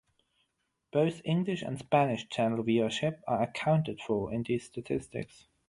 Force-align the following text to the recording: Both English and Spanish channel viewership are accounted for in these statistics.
Both 0.91 1.21
English 1.25 1.61
and 1.61 1.77
Spanish 1.77 2.27
channel 2.27 2.63
viewership 2.63 3.21
are 3.27 3.43
accounted 3.43 4.01
for 4.01 4.33
in 4.33 4.41
these 4.41 4.65
statistics. 4.65 5.45